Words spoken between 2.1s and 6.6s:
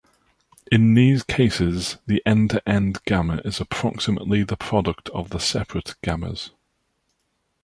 end-to-end gamma is approximately the product of the separate gammas.